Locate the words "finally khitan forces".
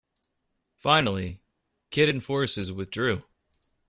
0.77-2.71